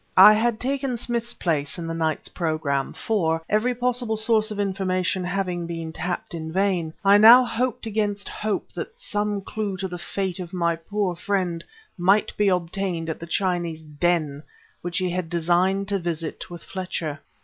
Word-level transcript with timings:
I 0.17 0.33
had 0.33 0.59
taken 0.59 0.97
Smith's 0.97 1.35
place 1.35 1.77
in 1.77 1.85
the 1.85 1.93
night's 1.93 2.27
program; 2.27 2.91
for, 2.91 3.43
every 3.47 3.75
possible 3.75 4.17
source 4.17 4.49
of 4.49 4.59
information 4.59 5.23
having 5.23 5.67
been 5.67 5.93
tapped 5.93 6.33
in 6.33 6.51
vain, 6.51 6.91
I 7.05 7.19
now 7.19 7.45
hoped 7.45 7.85
against 7.85 8.27
hope 8.27 8.71
that 8.73 8.97
some 8.99 9.41
clue 9.41 9.77
to 9.77 9.87
the 9.87 9.99
fate 9.99 10.39
of 10.39 10.53
my 10.53 10.75
poor 10.75 11.15
friend 11.15 11.63
might 11.99 12.35
be 12.35 12.47
obtained 12.47 13.11
at 13.11 13.19
the 13.19 13.27
Chinese 13.27 13.83
den 13.83 14.41
which 14.81 14.97
he 14.97 15.11
had 15.11 15.29
designed 15.29 15.87
to 15.89 15.99
visit 15.99 16.49
with 16.49 16.63
Fletcher. 16.63 17.19